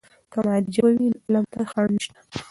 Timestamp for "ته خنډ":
1.53-1.89